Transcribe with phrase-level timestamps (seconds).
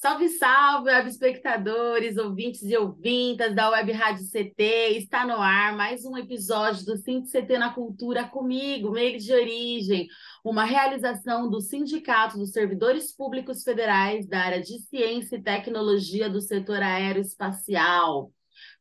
[0.00, 4.96] Salve, salve, web espectadores, ouvintes e ouvintas da Web Rádio CT.
[4.96, 10.06] Está no ar mais um episódio do Cinti CT na Cultura comigo, Meire de Origem,
[10.44, 16.40] uma realização do Sindicato dos Servidores Públicos Federais da área de Ciência e Tecnologia do
[16.40, 18.30] setor aeroespacial.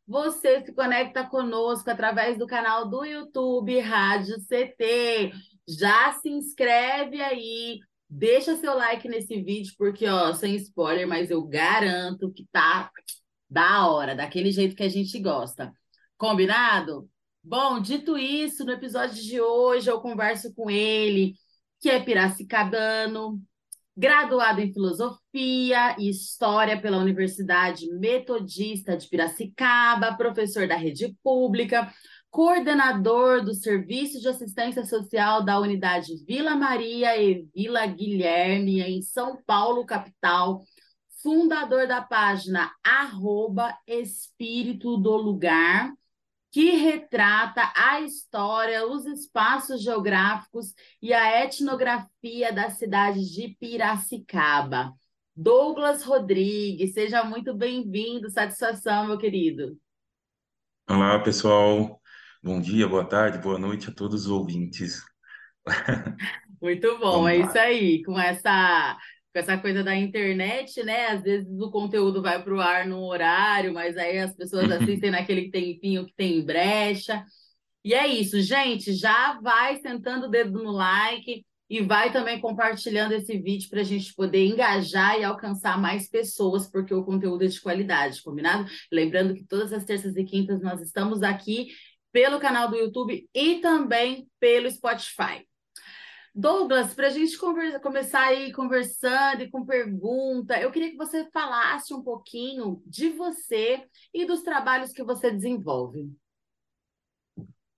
[0.07, 5.31] Você se conecta conosco através do canal do YouTube Rádio CT.
[5.67, 7.79] Já se inscreve aí,
[8.09, 12.89] Deixa seu like nesse vídeo, porque, ó, sem spoiler, mas eu garanto que tá
[13.49, 15.73] da hora, daquele jeito que a gente gosta.
[16.17, 17.09] Combinado?
[17.43, 21.33] Bom, dito isso, no episódio de hoje eu converso com ele,
[21.79, 23.41] que é piracicabano,
[23.95, 31.91] graduado em Filosofia e História pela Universidade Metodista de Piracicaba, professor da rede pública,
[32.29, 39.41] coordenador do Serviço de Assistência Social da Unidade Vila Maria e Vila Guilherme, em São
[39.45, 40.63] Paulo, capital,
[41.21, 45.91] fundador da página arroba Espírito do Lugar,
[46.51, 54.93] que retrata a história, os espaços geográficos e a etnografia da cidade de Piracicaba.
[55.35, 59.77] Douglas Rodrigues, seja muito bem-vindo, satisfação, meu querido.
[60.89, 62.01] Olá, pessoal.
[62.47, 65.03] Bom dia, boa tarde, boa noite a todos os ouvintes.
[66.61, 68.01] Muito bom, é isso aí.
[68.05, 68.97] Com essa,
[69.33, 71.07] com essa coisa da internet, né?
[71.07, 75.11] Às vezes o conteúdo vai para o ar num horário, mas aí as pessoas assistem
[75.11, 77.21] naquele tempinho que tem brecha.
[77.83, 78.93] E é isso, gente.
[78.93, 83.83] Já vai sentando o dedo no like e vai também compartilhando esse vídeo para a
[83.83, 88.65] gente poder engajar e alcançar mais pessoas, porque o conteúdo é de qualidade, combinado?
[88.89, 91.67] Lembrando que todas as terças e quintas nós estamos aqui
[92.17, 95.47] pelo canal do YouTube e também pelo Spotify.
[96.33, 101.29] Douglas, para a gente conversa, começar aí conversando e com pergunta, eu queria que você
[101.31, 106.11] falasse um pouquinho de você e dos trabalhos que você desenvolve.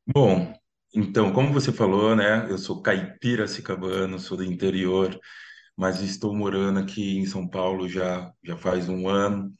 [0.07, 0.53] Bom,
[0.95, 2.49] então, como você falou, né?
[2.49, 5.19] Eu sou caipira cicabano, sou do interior,
[5.75, 9.53] mas estou morando aqui em São Paulo já, já faz um ano.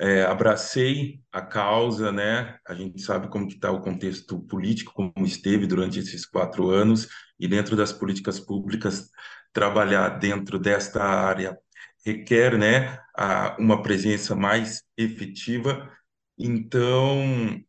[0.00, 2.56] É, abracei a causa, né?
[2.66, 7.08] A gente sabe como que está o contexto político, como esteve durante esses quatro anos,
[7.38, 9.10] e dentro das políticas públicas,
[9.52, 11.58] trabalhar dentro desta área
[12.04, 15.90] requer, né, a, uma presença mais efetiva.
[16.38, 17.60] Então,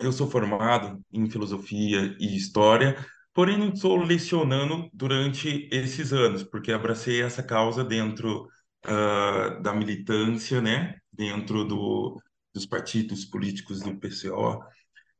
[0.00, 2.96] eu sou formado em filosofia e história,
[3.32, 8.48] porém não estou lecionando durante esses anos, porque abracei essa causa dentro
[8.84, 10.96] ah, da militância, né?
[11.12, 12.20] Dentro do,
[12.54, 14.60] dos partidos políticos do PCO,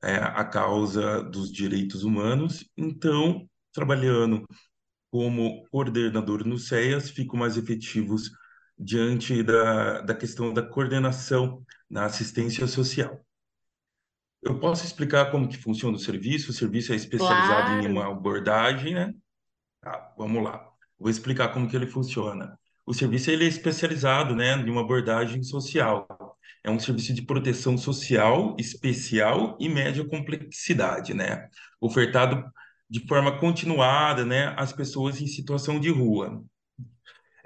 [0.03, 2.65] é, a causa dos direitos humanos.
[2.77, 4.47] Então, trabalhando
[5.11, 8.31] como coordenador no CEAS, fico mais efetivos
[8.79, 13.25] diante da, da questão da coordenação na assistência social.
[14.43, 16.51] Eu posso explicar como que funciona o serviço?
[16.51, 19.15] O serviço é especializado em uma Claro, abordagem, né?
[19.81, 20.71] Tá, vamos lá.
[20.99, 22.59] Vou explicar como que ele funciona.
[22.87, 26.07] O serviço ele é especializado, né, em uma abordagem social.
[26.63, 31.49] É um serviço de proteção social especial e média complexidade, né?
[31.81, 32.43] Ofertado
[32.89, 36.43] de forma continuada, né, às pessoas em situação de rua.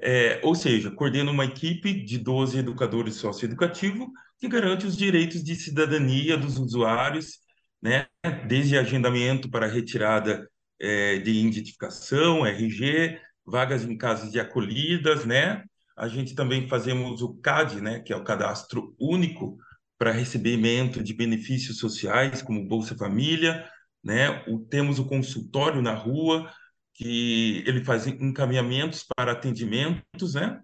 [0.00, 4.06] É, ou seja, coordena uma equipe de 12 educadores socioeducativos
[4.38, 7.38] que garante os direitos de cidadania dos usuários,
[7.82, 8.06] né,
[8.46, 10.48] desde agendamento para retirada
[10.80, 13.18] é, de identificação, RG,
[13.50, 15.64] vagas em casas de acolhidas, né?
[15.96, 19.58] A gente também fazemos o CAD, né, que é o Cadastro Único
[19.98, 23.68] para recebimento de benefícios sociais, como Bolsa Família,
[24.02, 24.44] né?
[24.46, 26.52] O, temos o consultório na rua,
[26.94, 30.60] que ele faz encaminhamentos para atendimentos, né?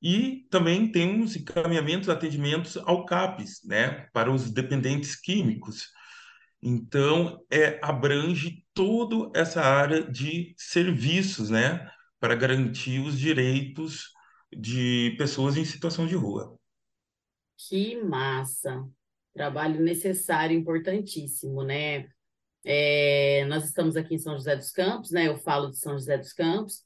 [0.00, 4.06] E também temos encaminhamentos, atendimentos ao CAPES, né?
[4.12, 5.88] Para os dependentes químicos.
[6.62, 11.90] Então, é, abrange toda essa área de serviços, né?
[12.18, 14.12] Para garantir os direitos
[14.52, 16.58] de pessoas em situação de rua.
[17.56, 18.86] que massa!
[19.34, 22.08] Trabalho necessário, importantíssimo, né?
[22.64, 25.28] É, nós estamos aqui em São José dos Campos, né?
[25.28, 26.82] Eu falo de São José dos Campos.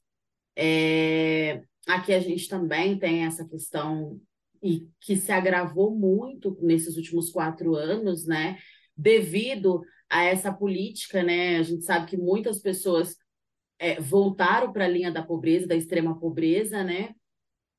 [0.55, 4.19] É, aqui a gente também tem essa questão
[4.61, 8.57] e que se agravou muito nesses últimos quatro anos, né?
[9.01, 11.57] devido a essa política, né?
[11.57, 13.15] A gente sabe que muitas pessoas
[13.81, 17.15] é, voltaram para a linha da pobreza, da extrema pobreza, né?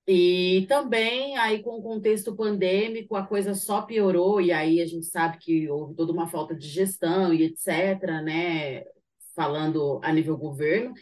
[0.07, 5.07] E também aí com o contexto pandêmico a coisa só piorou e aí a gente
[5.07, 8.83] sabe que houve toda uma falta de gestão e etc, né,
[9.37, 10.93] falando a nível governo.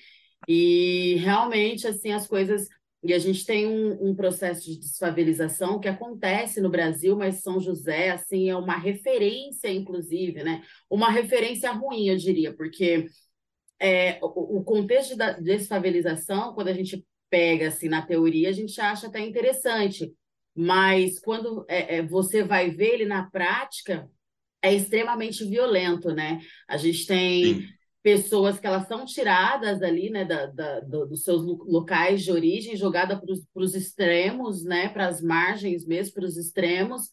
[0.47, 2.69] E realmente assim as coisas
[3.03, 7.59] e a gente tem um, um, processo de desfavelização que acontece no Brasil, mas São
[7.59, 10.63] José, assim, é uma referência, inclusive, né?
[10.91, 13.07] Uma referência ruim, eu diria, porque
[13.81, 18.81] é, o, o contexto da desfavelização, quando a gente pega, assim, na teoria, a gente
[18.81, 20.13] acha até interessante,
[20.55, 24.09] mas quando é, é, você vai ver ele na prática,
[24.63, 26.41] é extremamente violento, né?
[26.69, 27.55] A gente tem...
[27.61, 27.69] Sim.
[28.03, 32.75] pessoas que elas são tiradas ali, né, da, da do, dos seus locais de origem,
[32.75, 37.11] jogadas para os extremos, né, para as margens mesmo, para os extremos,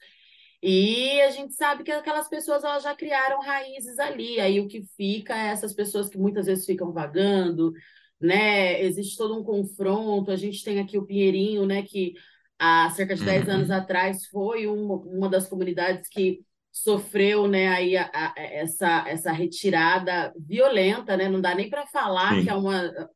[0.61, 4.83] e a gente sabe que aquelas pessoas elas já criaram raízes ali, aí o que
[4.95, 7.73] fica é essas pessoas que muitas vezes ficam vagando,
[8.19, 12.13] né, existe todo um confronto, a gente tem aqui o Pinheirinho, né, que
[12.57, 13.53] há cerca de 10 uhum.
[13.53, 16.39] anos atrás foi uma, uma das comunidades que
[16.71, 21.27] sofreu né, aí a, a, essa, essa retirada violenta, né?
[21.27, 22.43] Não dá nem para falar Sim.
[22.43, 23.09] que é uma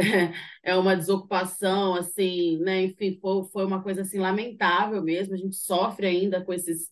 [0.62, 2.82] é uma desocupação, assim, né?
[2.84, 5.34] Enfim, foi, foi uma coisa assim lamentável mesmo.
[5.34, 6.88] A gente sofre ainda com esses,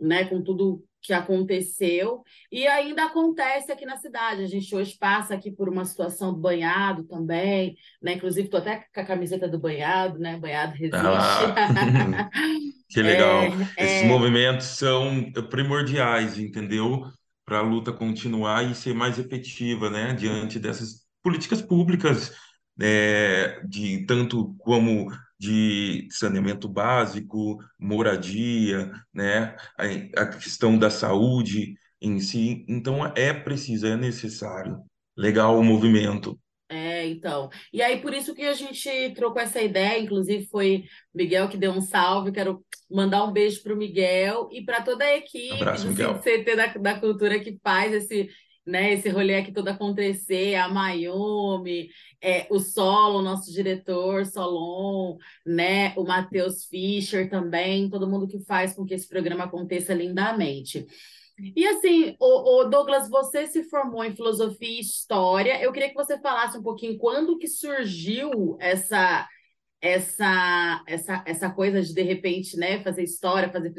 [0.00, 0.24] né?
[0.24, 4.42] Com tudo que aconteceu e ainda acontece aqui na cidade.
[4.42, 8.14] A gente hoje passa aqui por uma situação do banhado também, né?
[8.14, 10.38] Inclusive, estou até com a camiseta do banhado, né?
[10.38, 10.96] Banhado resiste.
[10.96, 12.30] Ah,
[12.88, 13.42] que legal.
[13.76, 14.06] É, Esses é...
[14.06, 17.02] movimentos são primordiais, entendeu?
[17.44, 20.14] Para a luta continuar e ser mais efetiva, né?
[20.14, 22.32] Diante dessas políticas públicas,
[22.80, 29.56] é, de tanto como de saneamento básico, moradia, né?
[29.76, 32.64] a, a questão da saúde em si.
[32.68, 34.78] Então, é preciso, é necessário.
[35.16, 36.38] Legal o movimento.
[36.68, 37.50] É, então.
[37.72, 40.84] E aí, por isso que a gente trocou essa ideia, inclusive foi
[41.14, 42.32] Miguel que deu um salve.
[42.32, 46.56] Quero mandar um beijo para o Miguel e para toda a equipe Abraço, do CT
[46.56, 48.30] da, da Cultura que faz esse,
[48.66, 55.92] né, esse rolê aqui todo acontecer, a Mayumi, é, o Solo, nosso diretor, Solon, né,
[55.96, 60.86] o Matheus Fischer também, todo mundo que faz com que esse programa aconteça lindamente.
[61.56, 65.60] E assim, o, o, Douglas, você se formou em filosofia e história.
[65.60, 69.26] Eu queria que você falasse um pouquinho quando que surgiu essa
[69.80, 73.72] essa essa essa coisa de de repente, né, fazer história, fazer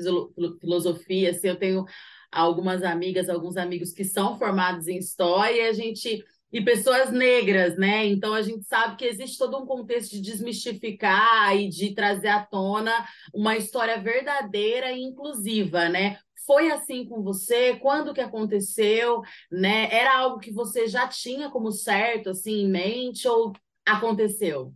[0.59, 1.31] filosofia.
[1.31, 1.86] Assim, eu tenho
[2.33, 7.75] algumas amigas, alguns amigos que são formados em história, e a gente e pessoas negras,
[7.77, 8.06] né?
[8.06, 12.45] Então a gente sabe que existe todo um contexto de desmistificar e de trazer à
[12.45, 12.94] tona
[13.33, 16.19] uma história verdadeira e inclusiva, né?
[16.45, 17.75] Foi assim com você?
[17.77, 19.21] Quando que aconteceu?
[19.51, 19.89] Né?
[19.91, 23.53] Era algo que você já tinha como certo, assim, em mente, ou
[23.86, 24.74] aconteceu?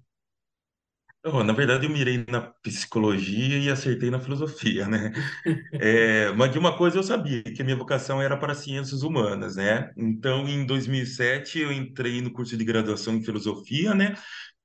[1.43, 5.11] Na verdade, eu mirei na psicologia e acertei na filosofia, né?
[5.73, 9.55] É, mas de uma coisa eu sabia, que a minha vocação era para ciências humanas,
[9.55, 9.91] né?
[9.97, 14.15] Então, em 2007, eu entrei no curso de graduação em filosofia, né?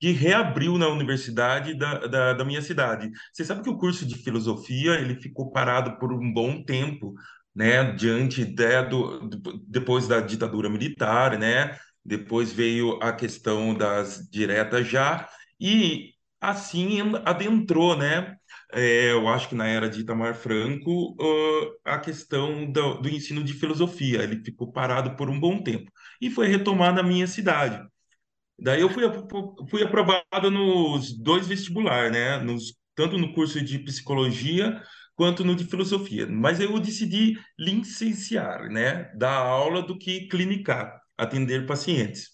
[0.00, 3.11] Que reabriu na universidade da, da, da minha cidade.
[3.32, 7.14] Você sabe que o curso de filosofia, ele ficou parado por um bom tempo,
[7.55, 7.93] né?
[7.93, 9.28] Diante de, do,
[9.66, 11.76] depois da ditadura militar, né?
[12.04, 15.28] Depois veio a questão das diretas já,
[15.61, 16.12] e
[16.42, 18.37] assim adentrou, né?
[18.72, 23.44] É, eu acho que na era de Itamar Franco, uh, a questão do, do, ensino
[23.44, 24.22] de filosofia.
[24.22, 27.80] Ele ficou parado por um bom tempo e foi retomado na minha cidade.
[28.58, 29.04] Daí eu fui,
[29.70, 32.38] fui aprovado nos dois vestibulares, né?
[32.38, 34.82] Nos, tanto no curso de psicologia
[35.14, 36.26] quanto no de filosofia.
[36.26, 39.12] Mas eu decidi licenciar, né?
[39.16, 42.32] Dar aula do que clinicar, atender pacientes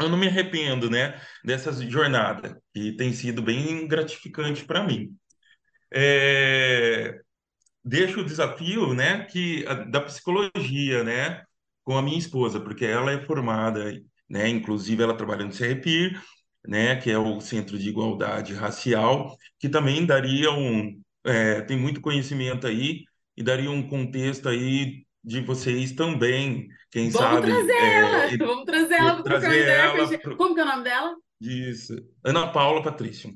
[0.00, 5.16] eu não me arrependo, né, dessa jornada, que tem sido bem gratificante para mim.
[5.92, 7.20] É,
[7.84, 11.42] deixo o desafio, né, que da psicologia, né,
[11.84, 13.92] com a minha esposa, porque ela é formada,
[14.28, 16.20] né, inclusive ela trabalha no CRPIR,
[16.66, 22.00] né, que é o Centro de Igualdade Racial, que também daria um, é, tem muito
[22.00, 23.04] conhecimento aí
[23.36, 27.46] e daria um contexto aí de vocês também, quem vamos sabe.
[27.46, 30.36] Trazer é, ela, vamos trazer ela para trazer ela pro...
[30.36, 31.16] Como que é o nome dela?
[31.40, 31.94] Isso.
[32.22, 33.32] Ana Paula Patrícia.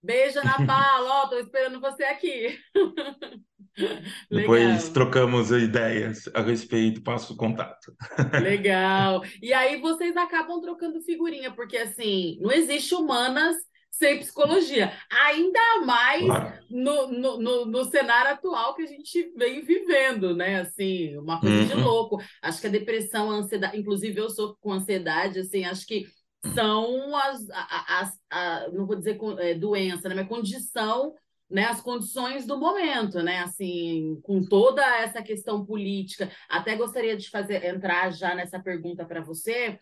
[0.00, 1.24] Beijo, Ana Paula.
[1.24, 2.56] Ó, tô esperando você aqui.
[4.30, 7.92] Depois trocamos ideias a respeito, passo o contato.
[8.40, 9.22] Legal.
[9.42, 13.56] E aí vocês acabam trocando figurinha, porque assim, não existe humanas
[13.92, 14.92] sem psicologia.
[15.10, 16.58] Ainda mais claro.
[16.70, 20.60] no, no, no, no, cenário atual que a gente vem vivendo, né?
[20.60, 21.66] Assim, uma coisa uhum.
[21.66, 22.18] de louco.
[22.40, 26.06] Acho que a depressão, a ansiedade, inclusive eu sou com ansiedade, assim, acho que
[26.54, 30.14] são as, as, as não vou dizer é, doença, né?
[30.14, 31.14] Mas condição
[31.52, 36.30] né, as condições do momento, né, assim, com toda essa questão política.
[36.48, 39.78] Até gostaria de fazer entrar já nessa pergunta para você,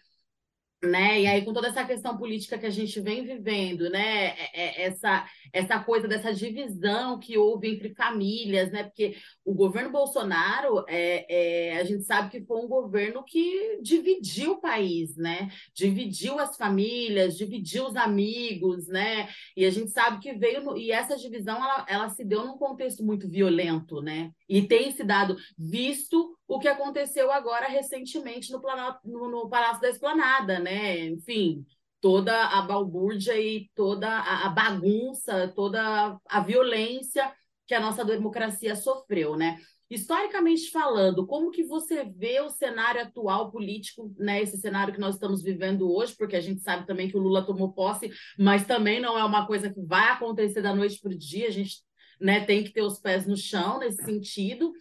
[0.82, 1.20] né?
[1.20, 4.28] E aí, com toda essa questão política que a gente vem vivendo, né?
[4.28, 8.84] É, é, essa, essa coisa dessa divisão que houve entre famílias, né?
[8.84, 11.26] Porque o governo Bolsonaro, é,
[11.72, 15.50] é, a gente sabe que foi um governo que dividiu o país, né?
[15.75, 19.28] Dividiu as famílias, dividiu os amigos, né?
[19.54, 20.62] E a gente sabe que veio.
[20.64, 24.30] No, e essa divisão, ela, ela se deu num contexto muito violento, né?
[24.49, 28.61] E tem se dado, visto o que aconteceu agora recentemente no,
[29.04, 30.99] no, no Palácio da Esplanada, né?
[31.07, 31.64] Enfim,
[32.00, 37.33] toda a balbúrdia e toda a, a bagunça, toda a violência
[37.69, 39.61] que a nossa democracia sofreu, né?
[39.88, 44.42] Historicamente falando, como que você vê o cenário atual político, né?
[44.42, 47.47] Esse cenário que nós estamos vivendo hoje, porque a gente sabe também que o Lula
[47.47, 51.16] tomou posse, mas também não é uma coisa que vai acontecer da noite para o
[51.16, 51.76] dia, a gente
[52.21, 54.73] né, tem que ter os pés no chão nesse sentido.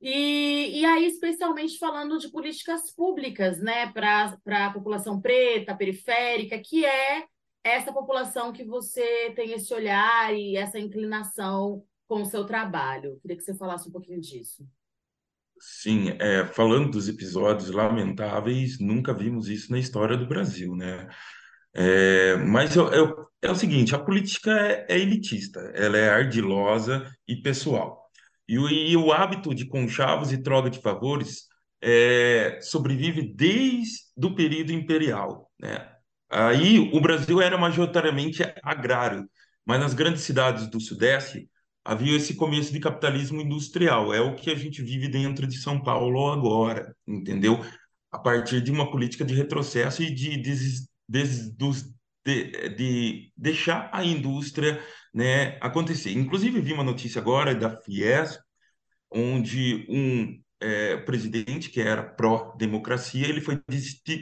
[0.00, 6.84] E, e aí, especialmente falando de políticas públicas, né, para a população preta, periférica, que
[6.84, 7.24] é
[7.64, 13.18] essa população que você tem esse olhar e essa inclinação com o seu trabalho.
[13.20, 14.64] Queria que você falasse um pouquinho disso.
[15.58, 21.08] Sim, é, falando dos episódios lamentáveis, nunca vimos isso na história do Brasil, né?
[21.74, 27.10] É, mas eu, eu, é o seguinte, a política é, é elitista, ela é ardilosa
[27.26, 28.05] e pessoal.
[28.48, 31.46] E o, e o hábito de conchavos e troca de favores
[31.82, 35.50] é, sobrevive desde o período imperial.
[35.58, 35.88] Né?
[36.30, 39.28] Aí o Brasil era majoritariamente agrário,
[39.64, 41.48] mas nas grandes cidades do Sudeste
[41.84, 44.12] havia esse começo de capitalismo industrial.
[44.12, 47.64] É o que a gente vive dentro de São Paulo agora, entendeu?
[48.10, 50.54] A partir de uma política de retrocesso e de, de,
[51.08, 51.56] de,
[52.24, 54.82] de, de deixar a indústria
[55.16, 56.12] né, acontecer.
[56.12, 58.38] Inclusive, vi uma notícia agora da Fies,
[59.10, 63.58] onde um é, presidente que era pró-democracia, ele foi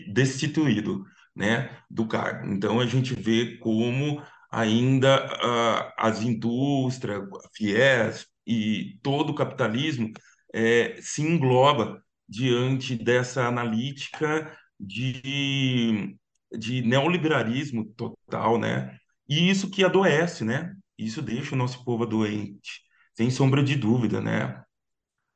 [0.06, 2.46] destituído né, do cargo.
[2.46, 4.22] Então, a gente vê como
[4.52, 10.12] ainda uh, as indústrias, a Fies e todo o capitalismo
[10.54, 16.16] é, se engloba diante dessa analítica de,
[16.56, 18.96] de neoliberalismo total, né?
[19.28, 20.72] E isso que adoece, né?
[20.98, 22.82] Isso deixa o nosso povo doente,
[23.14, 24.62] sem sombra de dúvida, né?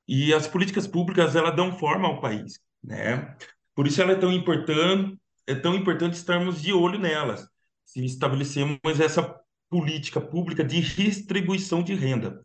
[0.06, 3.36] E as políticas públicas, ela dão forma ao país, né?
[3.74, 7.46] Por isso ela é tão importante, é tão importante estarmos de olho nelas,
[7.84, 9.38] se estabelecemos essa
[9.68, 12.44] política pública de distribuição de renda.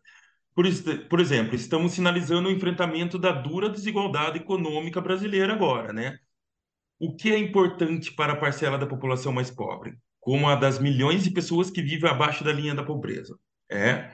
[0.54, 0.64] Por,
[1.08, 6.18] por exemplo, estamos sinalizando o enfrentamento da dura desigualdade econômica brasileira agora, né?
[6.98, 9.98] O que é importante para a parcela da população mais pobre?
[10.24, 13.38] Como a das milhões de pessoas que vivem abaixo da linha da pobreza.
[13.70, 14.10] É.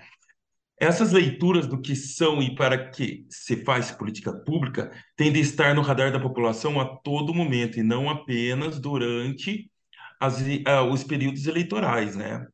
[0.77, 5.73] Essas leituras do que são e para que se faz política pública têm de estar
[5.73, 9.71] no radar da população a todo momento e não apenas durante
[10.19, 12.45] as, uh, os períodos eleitorais, né?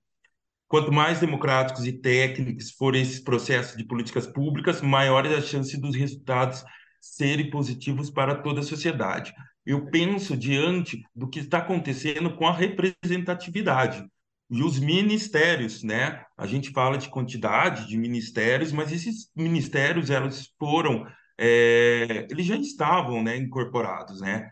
[0.69, 5.97] Quanto mais democráticos e técnicos forem esses processos de políticas públicas, maiores as chances dos
[5.97, 6.63] resultados
[7.01, 9.33] serem positivos para toda a sociedade
[9.67, 14.05] eu penso diante do que está acontecendo com a representatividade.
[14.49, 16.25] E os ministérios, né?
[16.39, 21.05] A gente fala de quantidade de ministérios, mas esses ministérios, elas foram,
[21.37, 24.49] é, eles já estavam, né, incorporados, né?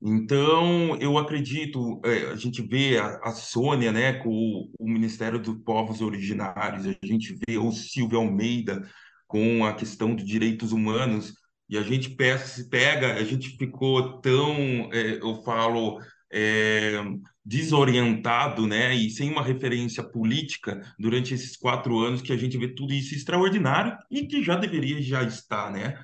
[0.00, 5.40] Então, eu acredito, é, a gente vê a, a Sônia, né, com o, o, Ministério
[5.40, 8.88] dos Povos Originários, a gente vê o Silvio Almeida
[9.26, 11.34] com a questão dos direitos humanos,
[11.68, 16.00] e a gente pega, a gente ficou tão, é, eu falo,
[16.32, 17.02] é,
[17.44, 22.68] desorientado, né, e sem uma referência política durante esses quatro anos que a gente vê
[22.68, 26.02] tudo isso extraordinário e que já deveria já estar, né?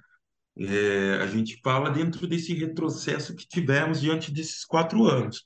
[0.56, 5.44] É, a gente fala dentro desse retrocesso que tivemos diante desses quatro anos.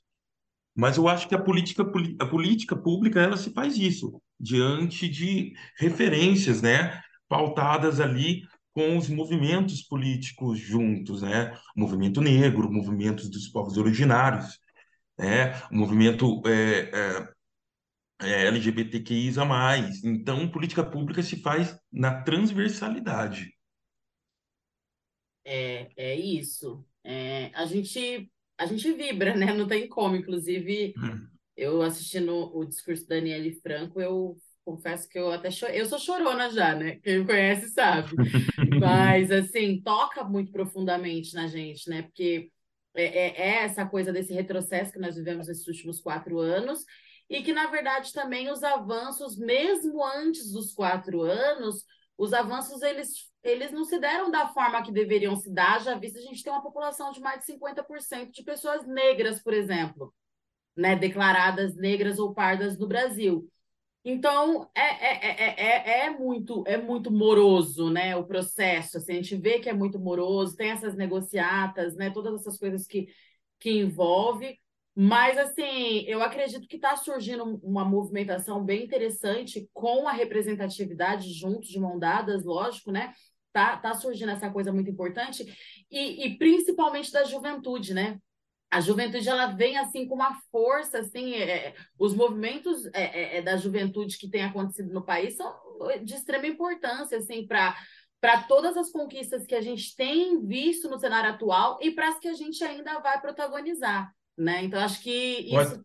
[0.75, 1.83] Mas eu acho que a política,
[2.19, 8.43] a política pública ela se faz isso diante de referências, né, pautadas ali
[8.79, 11.53] com os movimentos políticos juntos, né?
[11.75, 14.57] O movimento negro, movimentos dos povos originários,
[15.17, 15.51] né?
[15.69, 16.89] O movimento é,
[18.21, 19.43] é, é LGBTQIA+.
[20.01, 23.53] Então, política pública se faz na transversalidade.
[25.43, 26.85] É, é isso.
[27.03, 29.53] É, a gente a gente vibra, né?
[29.53, 30.15] Não tem como.
[30.15, 31.27] Inclusive, hum.
[31.57, 34.37] eu assistindo o discurso da Daniele Franco, eu
[34.69, 35.81] confesso que eu até chorei.
[35.81, 36.99] Eu sou chorona já, né?
[37.03, 38.11] Quem me conhece sabe.
[38.79, 42.03] Mas, assim, toca muito profundamente na gente, né?
[42.03, 42.51] Porque
[42.95, 46.83] é, é, é, essa coisa desse retrocesso que nós vivemos nesses últimos quatro anos
[47.27, 51.83] e que, na verdade, também os avanços, mesmo antes dos quatro anos,
[52.17, 56.17] os avanços, eles, eles não se deram da forma que deveriam se dar, já visto
[56.17, 60.13] a gente tem uma população de mais de 50% de pessoas negras, por exemplo,
[60.75, 60.95] né?
[60.95, 63.49] Declaradas negras ou pardas no Brasil.
[64.03, 69.35] Então, é, é, é, é, muito é muito moroso, né, o processo, assim, a gente
[69.35, 73.07] vê que é muito moroso, tem essas negociatas, né, todas essas coisas que,
[73.59, 74.57] que envolve,
[74.95, 81.67] mas, assim, eu acredito que está surgindo uma movimentação bem interessante com a representatividade junto,
[81.67, 83.13] de mão dadas, lógico, né,
[83.51, 85.45] tá, tá surgindo essa coisa muito importante,
[85.91, 88.17] e, e principalmente da juventude, né,
[88.71, 93.41] a juventude ela vem assim com uma força assim é, os movimentos é, é, é,
[93.41, 95.53] da juventude que tem acontecido no país são
[96.03, 97.75] de extrema importância assim para
[98.21, 102.19] para todas as conquistas que a gente tem visto no cenário atual e para as
[102.19, 104.63] que a gente ainda vai protagonizar né?
[104.63, 105.83] Então acho que isso pode,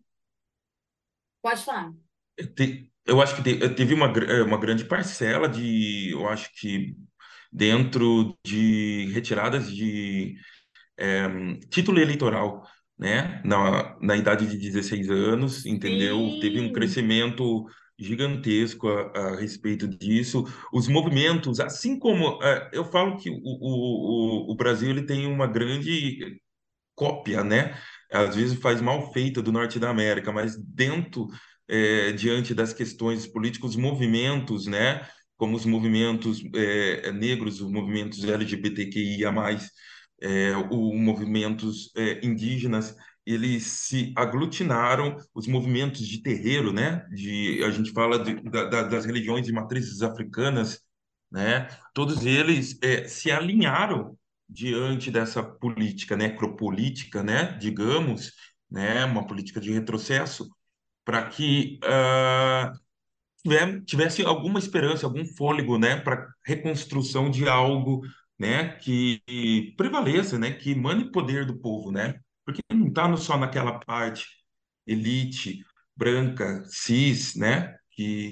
[1.41, 1.93] pode falar.
[3.05, 6.95] Eu acho que teve uma, é, uma grande parcela de eu acho que
[7.51, 10.35] dentro de retiradas de
[10.97, 11.27] é,
[11.69, 12.65] título eleitoral
[12.97, 13.41] né?
[13.43, 16.17] Na, na idade de 16 anos, entendeu?
[16.17, 16.39] Sim.
[16.39, 17.65] Teve um crescimento
[17.97, 20.43] gigantesco a, a, respeito disso.
[20.73, 25.47] Os movimentos, assim como uh, eu falo que o, o, o, Brasil ele tem uma
[25.47, 26.39] grande
[26.93, 27.77] cópia, né?
[28.11, 31.27] Às vezes faz mal feita do Norte da América, mas dentro,
[31.67, 35.07] é, diante das questões políticas, os movimentos, né?
[35.37, 39.31] Como os movimentos é, negros, os movimentos LGBTQIA+,
[40.21, 42.95] é, o movimentos é, indígenas
[43.25, 47.07] eles se aglutinaram os movimentos de terreiro, né?
[47.11, 50.81] De a gente fala de, da, das religiões de matrizes africanas,
[51.31, 51.67] né?
[51.93, 54.17] Todos eles é, se alinharam
[54.47, 57.57] diante dessa política necropolítica, né?
[57.59, 58.31] Digamos,
[58.69, 59.03] né?
[59.05, 60.47] Uma política de retrocesso
[61.03, 65.95] para que uh, tivesse alguma esperança, algum fôlego, né?
[65.95, 68.01] Para reconstrução de algo
[68.37, 72.19] né, que prevaleça, né, que mane poder do povo, né?
[72.45, 74.25] Porque não está só naquela parte
[74.85, 75.63] elite
[75.95, 78.31] branca, cis, né, que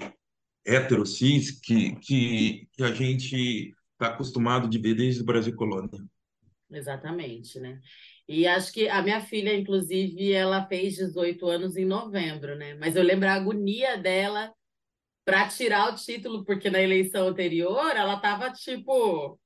[0.66, 5.89] hétero cis, que, que, que a gente está acostumado de ver desde o Brasil colônia.
[6.70, 7.80] Exatamente, né?
[8.28, 12.74] E acho que a minha filha, inclusive, ela fez 18 anos em novembro, né?
[12.76, 14.54] Mas eu lembro a agonia dela
[15.26, 19.39] para tirar o título, porque na eleição anterior ela estava tipo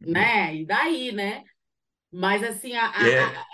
[0.00, 0.54] né?
[0.56, 1.44] E daí, né?
[2.10, 3.18] Mas assim, a, a, é.
[3.20, 3.46] a,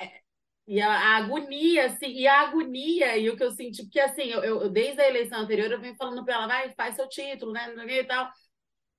[0.66, 4.24] e a, a, agonia, assim, e a agonia, e o que eu senti, porque assim,
[4.24, 7.52] eu, eu desde a eleição anterior eu venho falando para ela, vai, faz seu título,
[7.52, 7.74] né?
[7.88, 8.30] E tal.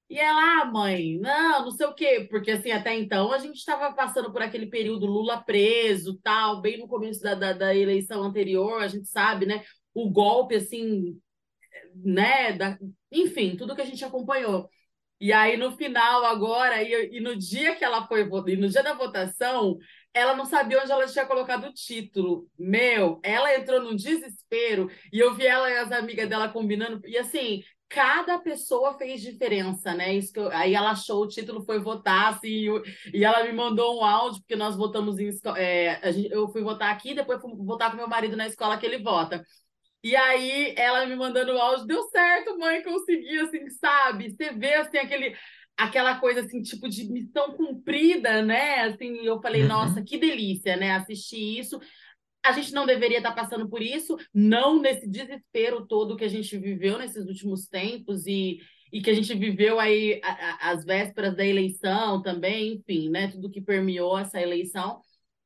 [0.09, 3.55] E ela, ah, mãe, não, não sei o quê, porque assim, até então a gente
[3.57, 8.21] estava passando por aquele período Lula preso, tal, bem no começo da, da, da, eleição
[8.21, 9.63] anterior, a gente sabe, né?
[9.95, 11.19] O golpe, assim,
[11.95, 12.53] né?
[12.53, 12.77] Da,
[13.11, 14.69] enfim, tudo que a gente acompanhou.
[15.25, 18.83] E aí, no final, agora, e, e no dia que ela foi, e no dia
[18.83, 19.75] da votação,
[20.13, 22.47] ela não sabia onde ela tinha colocado o título.
[22.55, 27.01] Meu, ela entrou num desespero e eu vi ela e as amigas dela combinando.
[27.07, 30.13] E assim, cada pessoa fez diferença, né?
[30.13, 30.51] Isso eu...
[30.51, 32.67] aí ela achou o título, foi votar, assim,
[33.11, 35.31] e ela me mandou um áudio, porque nós votamos em.
[35.57, 38.85] É, gente, eu fui votar aqui, depois fui votar com meu marido na escola que
[38.85, 39.43] ele vota.
[40.05, 44.29] E aí ela me mandando o áudio, deu certo, mãe, consegui, assim, sabe?
[44.29, 45.35] Você vê, assim, aquele,
[45.75, 48.81] aquela coisa, assim, tipo de missão cumprida, né?
[48.81, 49.67] Assim, eu falei, uhum.
[49.67, 50.91] nossa, que delícia, né?
[50.91, 51.81] Assistir isso.
[52.45, 56.55] A gente não deveria estar passando por isso, não nesse desespero todo que a gente
[56.55, 58.59] viveu nesses últimos tempos e,
[58.93, 60.21] e que a gente viveu aí
[60.61, 63.29] as vésperas da eleição também, enfim, né?
[63.29, 65.01] Tudo que permeou essa eleição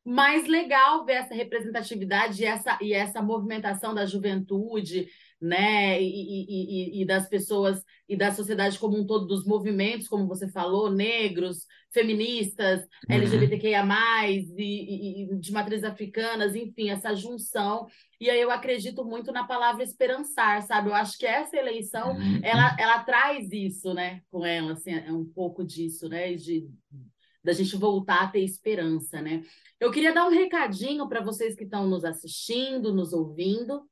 [0.09, 5.07] mais legal ver essa representatividade e essa, e essa movimentação da juventude,
[5.39, 10.27] né, e, e, e, das pessoas e da sociedade como um todo, dos movimentos, como
[10.27, 13.15] você falou, negros, feministas, uhum.
[13.15, 13.85] LGBTQIA+,
[14.27, 17.87] e, e, de matrizes africanas, enfim, essa junção.
[18.19, 20.89] E aí eu acredito muito na palavra esperançar, sabe?
[20.89, 22.39] Eu acho que essa eleição, uhum.
[22.43, 26.67] ela, ela traz isso, né, com ela, assim, é um pouco disso, né, de
[27.43, 29.43] da gente voltar a ter esperança, né?
[29.79, 33.87] Eu queria dar um recadinho para vocês que estão nos assistindo, nos ouvindo,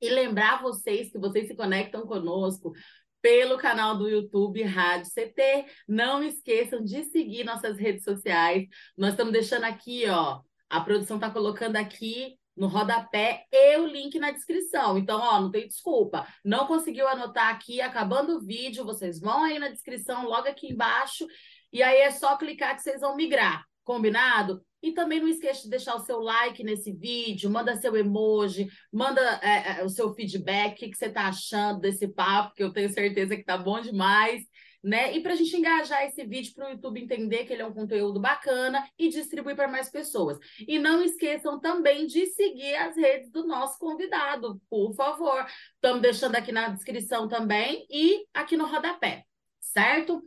[0.00, 2.72] e lembrar vocês que vocês se conectam conosco
[3.20, 5.66] pelo canal do YouTube Rádio CT.
[5.86, 8.66] Não esqueçam de seguir nossas redes sociais.
[8.96, 14.18] Nós estamos deixando aqui, ó, a produção está colocando aqui no rodapé e o link
[14.18, 14.98] na descrição.
[14.98, 16.26] Então, ó, não tem desculpa.
[16.44, 21.26] Não conseguiu anotar aqui, acabando o vídeo, vocês vão aí na descrição, logo aqui embaixo,
[21.72, 23.64] e aí é só clicar que vocês vão migrar.
[23.84, 24.62] Combinado?
[24.82, 29.20] E também não esqueça de deixar o seu like nesse vídeo, manda seu emoji, manda
[29.42, 32.90] é, é, o seu feedback, o que, você está achando desse papo, que eu tenho
[32.90, 34.42] certeza que tá bom demais
[34.82, 35.14] né?
[35.14, 37.72] E para a gente engajar esse vídeo para o YouTube entender que ele é um
[37.72, 40.38] conteúdo bacana e distribuir para mais pessoas.
[40.66, 45.44] E não esqueçam também de seguir as redes do nosso convidado, por favor.
[45.74, 49.24] Estamos deixando aqui na descrição também e aqui no rodapé,
[49.60, 50.22] certo?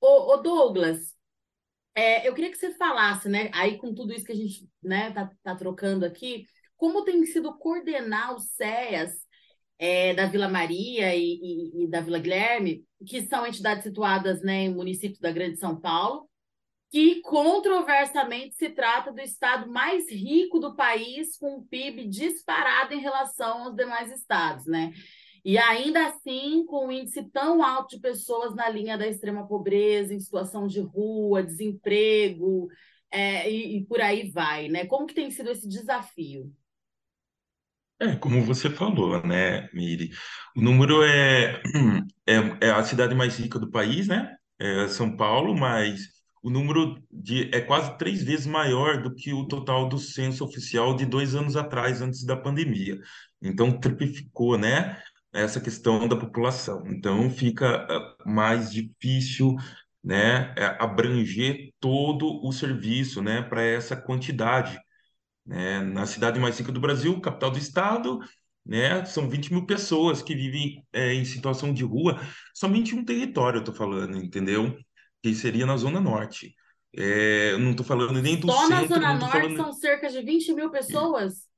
[0.00, 1.14] Ô, ô Douglas,
[1.94, 3.50] é, eu queria que você falasse, né?
[3.52, 7.56] Aí com tudo isso que a gente né, tá, tá trocando aqui, como tem sido
[7.58, 9.12] coordenar os CEAs
[9.78, 14.64] é, da Vila Maria e, e, e, da Vila Guilherme, que são entidades situadas né,
[14.64, 16.28] em municípios da Grande São Paulo,
[16.90, 23.00] que controversamente se trata do estado mais rico do país, com um PIB disparado em
[23.00, 24.92] relação aos demais estados, né?
[25.44, 30.14] E ainda assim, com um índice tão alto de pessoas na linha da extrema pobreza,
[30.14, 32.68] em situação de rua, desemprego,
[33.10, 34.86] é, e, e por aí vai, né?
[34.86, 36.52] Como que tem sido esse desafio?
[38.00, 40.10] É, como você falou, né, Miri?
[40.56, 41.60] O número é,
[42.26, 42.34] é,
[42.68, 44.34] é a cidade mais rica do país, né?
[44.58, 46.08] É São Paulo, mas
[46.42, 50.96] o número de, é quase três vezes maior do que o total do censo oficial
[50.96, 52.98] de dois anos atrás, antes da pandemia.
[53.42, 54.98] Então, triplicou, né?
[55.32, 56.84] Essa questão da população.
[56.86, 59.54] Então, fica ah, mais difícil,
[60.02, 64.78] né, é, abranger todo o serviço, né, para essa quantidade
[65.50, 65.80] né?
[65.80, 68.20] Na cidade mais rica do Brasil, capital do estado,
[68.64, 69.04] né?
[69.04, 72.20] São 20 mil pessoas que vivem é, em situação de rua,
[72.54, 74.76] somente um território, eu estou falando, entendeu?
[75.20, 76.54] Que seria na Zona Norte.
[76.96, 79.56] É, não estou falando nem do Só centro, na Zona Norte falando...
[79.56, 81.49] são cerca de 20 mil pessoas?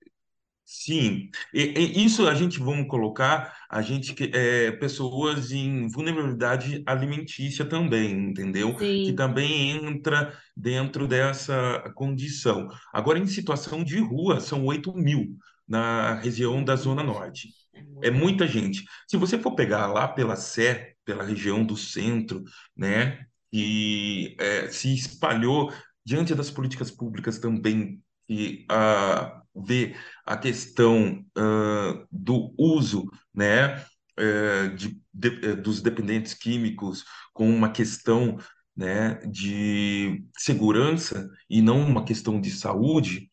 [0.64, 7.64] Sim, e, e isso a gente vamos colocar a gente é, pessoas em vulnerabilidade alimentícia
[7.64, 8.75] também, entendeu?
[9.05, 12.68] Que também entra dentro dessa condição.
[12.92, 15.37] Agora, em situação de rua, são 8 mil
[15.68, 17.48] na região da Zona Norte.
[18.03, 18.85] É, é muita gente.
[19.09, 22.42] Se você for pegar lá pela Sé, pela região do centro,
[22.77, 25.72] né, e é, se espalhou
[26.05, 33.77] diante das políticas públicas também que a vê a questão uh, do uso né,
[34.18, 38.38] uh, de, de, uh, dos dependentes químicos com uma questão
[38.75, 43.29] né, de segurança e não uma questão de saúde,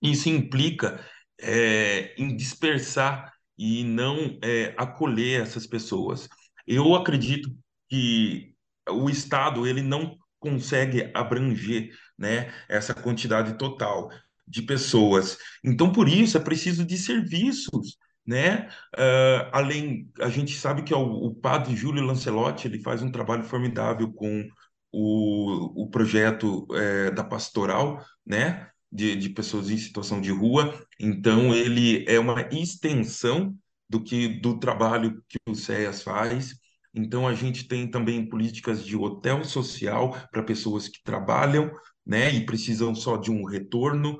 [0.00, 1.04] isso implica
[1.40, 6.28] é, em dispersar e não é, acolher essas pessoas.
[6.66, 7.50] Eu acredito
[7.88, 8.54] que
[8.88, 11.90] o Estado ele não consegue abranger
[12.22, 14.08] né, essa quantidade total
[14.46, 15.36] de pessoas.
[15.64, 18.68] Então, por isso, é preciso de serviços, né?
[18.94, 23.10] Uh, além, a gente sabe que é o, o, padre Júlio Lancelotti, ele faz um
[23.10, 24.46] trabalho formidável com
[24.92, 28.68] o, o projeto é, da pastoral, né?
[28.90, 30.72] De, de pessoas em situação de rua.
[31.00, 33.56] Então, ele é uma extensão
[33.88, 36.54] do que do trabalho que o SEAS faz.
[36.94, 41.72] Então, a gente tem também políticas de hotel social para pessoas que trabalham,
[42.06, 44.18] né, e precisam só de um retorno.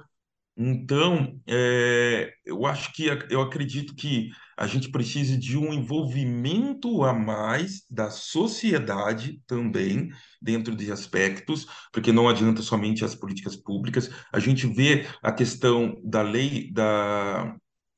[0.57, 7.13] Então, é, eu acho que eu acredito que a gente precisa de um envolvimento a
[7.15, 14.11] mais da sociedade também dentro de aspectos, porque não adianta somente as políticas públicas.
[14.31, 17.57] A gente vê a questão da lei da,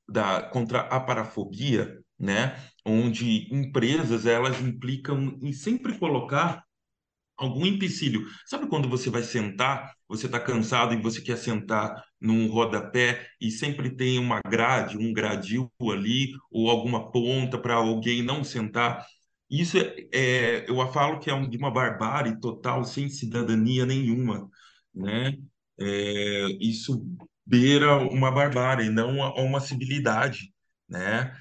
[0.08, 2.56] da contra a parafobia, né?
[2.86, 6.62] Onde empresas elas implicam em sempre colocar
[7.36, 8.26] algum empecilho.
[8.46, 13.50] Sabe quando você vai sentar, você está cansado e você quer sentar num rodapé e
[13.50, 19.04] sempre tem uma grade, um gradil ali, ou alguma ponta para alguém não sentar?
[19.50, 24.48] Isso é, é, eu falo que é de uma barbárie total, sem cidadania nenhuma,
[24.94, 25.36] né?
[25.78, 27.04] É, isso
[27.46, 30.52] beira uma barbárie, não uma, uma civilidade,
[30.88, 31.36] né?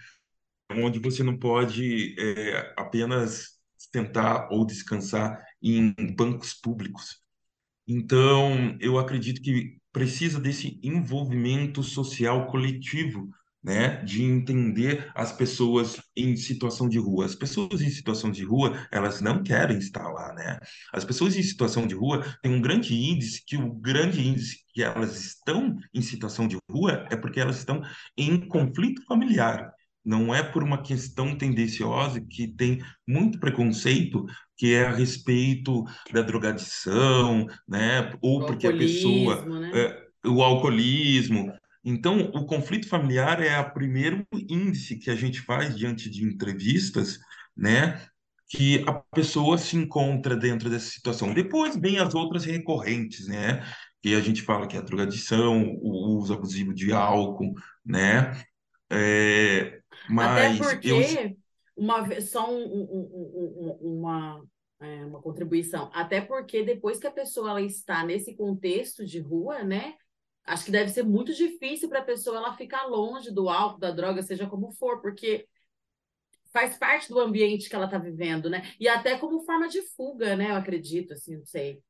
[0.71, 3.52] Onde você não pode é, apenas
[3.93, 7.21] sentar ou descansar em bancos públicos.
[7.87, 13.29] Então, eu acredito que precisa desse envolvimento social coletivo,
[13.63, 17.25] né, de entender as pessoas em situação de rua.
[17.25, 20.59] As pessoas em situação de rua, elas não querem estar lá, né?
[20.91, 24.83] As pessoas em situação de rua têm um grande índice, que o grande índice que
[24.83, 27.81] elas estão em situação de rua é porque elas estão
[28.17, 29.73] em conflito familiar
[30.05, 34.25] não é por uma questão tendenciosa que tem muito preconceito
[34.57, 38.13] que é a respeito da drogadição, né?
[38.21, 39.71] Ou o porque a pessoa né?
[39.73, 41.51] é, o alcoolismo,
[41.83, 47.19] Então, o conflito familiar é o primeiro índice que a gente faz diante de entrevistas,
[47.55, 48.01] né?
[48.49, 51.33] Que a pessoa se encontra dentro dessa situação.
[51.33, 53.65] Depois vem as outras recorrentes, né?
[54.01, 57.53] Que a gente fala que é a drogadição, o uso abusivo de álcool,
[57.85, 58.31] né?
[58.91, 59.81] É,
[60.15, 61.35] Até mas eu porque,
[61.75, 64.43] uma vez, só um- um- um- uma,
[64.81, 69.63] é, uma contribuição, até porque depois que a pessoa ela está nesse contexto de rua,
[69.63, 69.95] né?
[70.45, 73.91] Acho que deve ser muito difícil para a pessoa ela ficar longe do álcool, da
[73.91, 75.47] droga, seja como for, porque
[76.53, 78.73] faz parte do ambiente que ela está vivendo, né?
[78.79, 80.51] E até como forma de fuga, né?
[80.51, 81.81] Eu acredito, assim, não sei.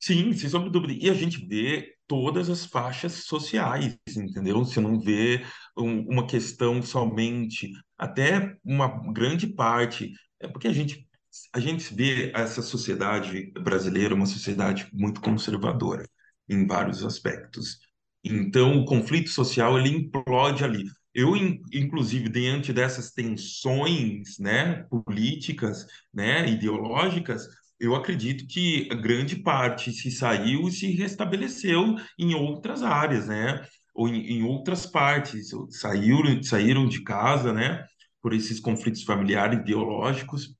[0.00, 0.92] Sim, sem sombra de dúvida.
[1.06, 4.58] E a gente vê todas as faixas sociais, entendeu?
[4.58, 5.42] Você não vê
[5.76, 11.08] um- uma questão somente, até uma grande parte, é porque a gente,
[11.54, 16.06] a gente vê essa sociedade brasileira uma sociedade muito conservadora
[16.48, 17.78] em vários aspectos.
[18.22, 20.84] Então, o conflito social, ele implode ali.
[21.14, 27.46] Eu, in- inclusive, diante dessas tensões, né, políticas, né, ideológicas,
[27.82, 33.66] eu acredito que grande parte se saiu e se restabeleceu em outras áreas, né?
[33.92, 37.84] Ou em, em outras partes, saíram, saíram de casa, né?
[38.22, 40.54] Por esses conflitos familiares ideológicos,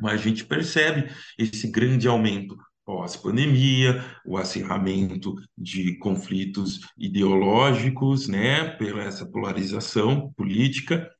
[0.00, 8.70] mas a gente percebe esse grande aumento pós-pandemia, o acirramento de conflitos ideológicos, né?
[8.76, 11.10] Pela essa polarização política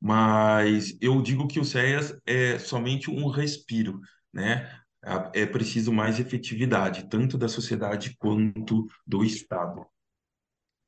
[0.00, 4.00] mas eu digo que o CEAS é somente um respiro,
[4.32, 4.70] né?
[5.34, 9.86] É preciso mais efetividade, tanto da sociedade quanto do Estado.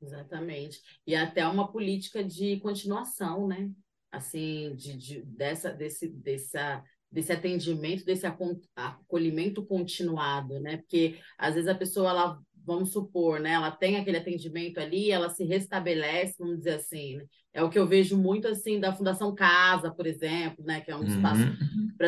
[0.01, 0.81] Exatamente.
[1.07, 3.69] E até uma política de continuação, né?
[4.11, 8.25] Assim, de, de- dessa, desse, dessa, desse atendimento, desse
[8.75, 10.77] acolhimento continuado, né?
[10.77, 13.51] Porque às vezes a pessoa, ela, vamos supor, né?
[13.53, 17.25] Ela tem aquele atendimento ali, ela se restabelece, vamos dizer assim, né?
[17.53, 20.81] É o que eu vejo muito assim da Fundação Casa, por exemplo, né?
[20.81, 21.87] Que é um espaço Uhum.
[21.97, 22.07] para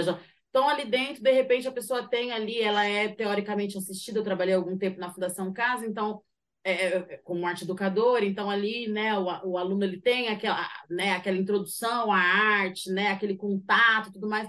[0.55, 4.19] então, ali dentro, de repente, a pessoa tem ali, ela é teoricamente assistida.
[4.19, 6.21] Eu trabalhei algum tempo na Fundação Casa, então,
[6.63, 11.11] é, é, como arte educadora, então ali, né, o, o aluno ele tem aquela, né,
[11.11, 14.47] aquela introdução à arte, né, aquele contato, tudo mais.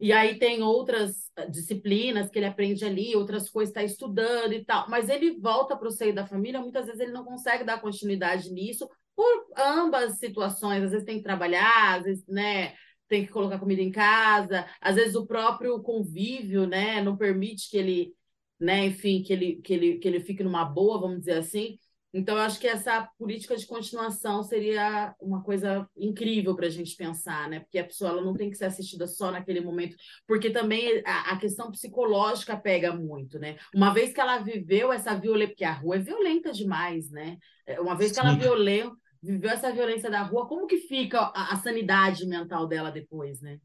[0.00, 4.64] E aí tem outras eh, disciplinas que ele aprende ali, outras coisas está estudando e
[4.64, 4.88] tal.
[4.88, 8.50] Mas ele volta para o seio da família, muitas vezes ele não consegue dar continuidade
[8.50, 10.82] nisso por ambas situações.
[10.82, 12.74] Às vezes tem que trabalhar, às vezes, né,
[13.08, 17.76] tem que colocar comida em casa, às vezes o próprio convívio, né, não permite que
[17.76, 18.14] ele,
[18.60, 21.78] né, enfim, que ele, que ele, que ele fique numa boa, vamos dizer assim.
[22.16, 26.96] Então, eu acho que essa política de continuação seria uma coisa incrível para a gente
[26.96, 27.60] pensar, né?
[27.60, 29.94] Porque a pessoa ela não tem que ser assistida só naquele momento,
[30.26, 33.58] porque também a, a questão psicológica pega muito, né?
[33.74, 37.36] Uma vez que ela viveu essa violência, porque a rua é violenta demais, né?
[37.66, 41.52] É, Uma vez que ela violeu, viveu essa violência da rua, como que fica a,
[41.52, 43.58] a sanidade mental dela depois, né?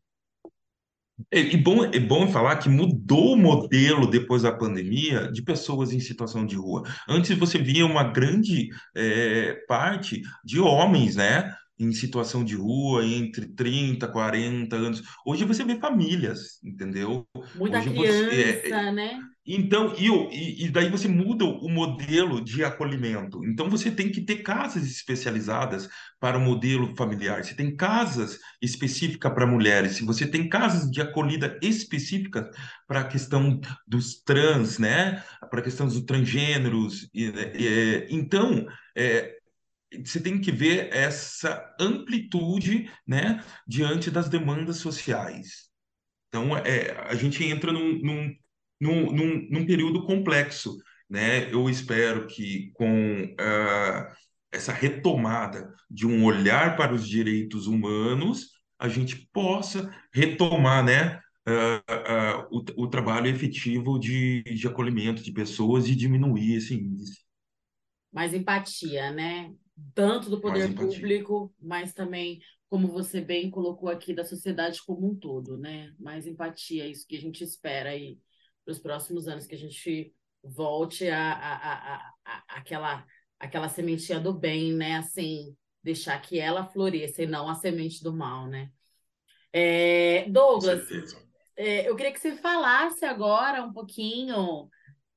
[1.32, 5.94] E, e bom, é bom falar que mudou o modelo depois da pandemia de pessoas
[5.94, 6.84] em situação de rua.
[7.08, 11.54] Antes você via uma grande eh, parte de homens, né?
[11.78, 15.04] Em situação de rua, entre 30, 40 anos.
[15.26, 17.28] Hoje você vê famílias, entendeu?
[17.56, 19.20] Muita Hoje você, é, criança, né?
[19.46, 23.44] Então, e, e, e daí você muda o modelo de acolhimento.
[23.44, 27.44] Então, você tem que ter casas especializadas para o modelo familiar.
[27.44, 29.94] Você tem casas específicas para mulheres.
[29.94, 32.56] Se você tem casas de acolhida específicas
[32.88, 35.24] para a questão dos trans, né?
[35.50, 37.10] Para a questão dos transgêneros.
[37.12, 39.38] E, né, e, então, é,
[40.06, 43.44] você tem que ver essa amplitude, né?
[43.68, 45.72] Diante das demandas sociais.
[46.30, 48.34] Então, é, a gente entra num, num,
[48.82, 50.78] num, num, num período complexo,
[51.10, 51.54] né?
[51.54, 54.12] Eu espero que com ah,
[54.52, 61.22] essa retomada de um olhar para os direitos humanos, a gente possa retomar, né?
[61.46, 67.24] ah, ah, o, o trabalho efetivo de, de acolhimento de pessoas e diminuir esse índice.
[68.12, 69.54] mais empatia, né?
[69.96, 72.40] Tanto do poder público, mas também,
[72.70, 75.94] como você bem colocou aqui, da sociedade como um todo, né?
[76.00, 78.20] Mais empatia, isso que a gente espera aí
[78.64, 83.06] para os próximos anos, que a gente volte a, a, a, a, aquela,
[83.40, 84.98] aquela sementinha do bem, né?
[84.98, 88.72] Assim, deixar que ela floresça e não a semente do mal, né?
[89.54, 90.88] É, Douglas,
[91.58, 94.70] é, eu queria que você falasse agora um pouquinho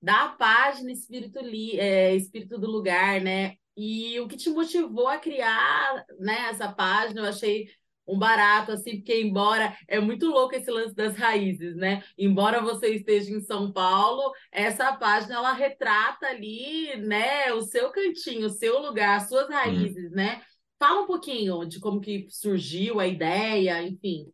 [0.03, 3.57] da página Espírito, Li, é, Espírito do Lugar, né?
[3.77, 7.69] E o que te motivou a criar, né, essa página, eu achei
[8.07, 12.03] um barato, assim, porque embora é muito louco esse lance das raízes, né?
[12.19, 18.47] Embora você esteja em São Paulo, essa página ela retrata ali, né, o seu cantinho,
[18.47, 20.17] o seu lugar, as suas raízes, hum.
[20.17, 20.43] né?
[20.79, 24.31] Fala um pouquinho de como que surgiu a ideia, enfim.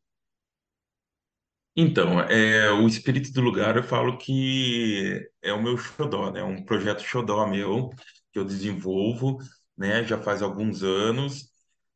[1.76, 6.40] Então, é, o Espírito do Lugar, eu falo que é o meu xodó, né?
[6.40, 7.90] É um projeto xodó meu,
[8.32, 9.38] que eu desenvolvo,
[9.76, 10.02] né?
[10.04, 11.49] Já faz alguns anos,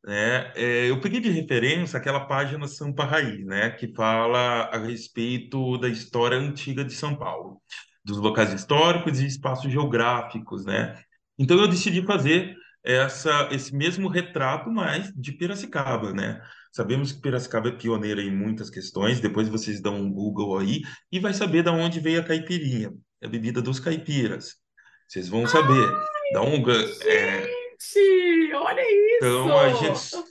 [0.05, 0.51] né?
[0.55, 3.71] É, eu peguei de referência aquela página Sampa Raiz, né?
[3.71, 7.59] Que fala a respeito da história antiga de São Paulo,
[8.03, 11.01] dos locais históricos e espaços geográficos, né?
[11.39, 16.39] Então, eu decidi fazer essa, esse mesmo retrato, mas de Piracicaba, né?
[16.71, 21.19] Sabemos que Piracicaba é pioneira em muitas questões, depois vocês dão um Google aí e
[21.19, 22.91] vai saber de onde veio a caipirinha,
[23.23, 24.55] a bebida dos caipiras.
[25.07, 25.83] Vocês vão saber.
[25.83, 26.63] Ai, dá um,
[27.05, 27.54] é...
[27.79, 29.25] gente, olha isso!
[29.25, 30.25] Então, a gente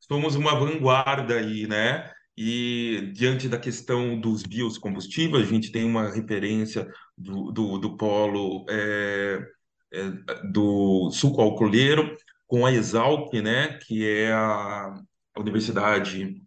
[0.00, 2.10] somos uma vanguarda aí, né?
[2.36, 8.64] E diante da questão dos biocombustíveis, a gente tem uma referência do, do, do polo
[8.70, 9.40] é,
[9.92, 10.10] é,
[10.50, 13.78] do suco alcooleiro com a Exalc, né?
[13.78, 14.94] Que é a
[15.36, 16.42] universidade